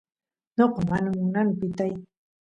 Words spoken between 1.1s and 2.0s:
munani pitay